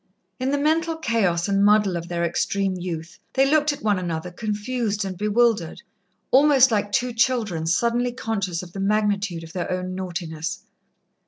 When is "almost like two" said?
6.31-7.13